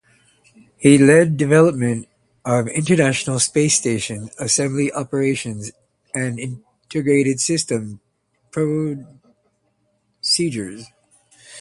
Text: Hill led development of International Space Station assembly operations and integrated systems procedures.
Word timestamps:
Hill 0.77 1.01
led 1.01 1.37
development 1.37 2.07
of 2.43 2.67
International 2.67 3.37
Space 3.39 3.75
Station 3.77 4.31
assembly 4.39 4.91
operations 4.91 5.69
and 6.15 6.39
integrated 6.39 7.39
systems 7.39 7.99
procedures. 8.49 9.05